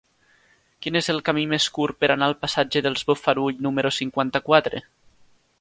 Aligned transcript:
Quin 0.85 0.97
és 1.01 1.09
el 1.13 1.19
camí 1.27 1.43
més 1.51 1.67
curt 1.75 1.99
per 2.05 2.11
anar 2.15 2.29
al 2.31 2.35
passatge 2.45 2.85
dels 2.87 3.07
Bofarull 3.11 3.63
número 3.67 3.93
cinquanta-quatre? 4.03 4.87